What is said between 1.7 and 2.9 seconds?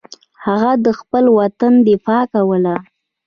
دفاع کوله.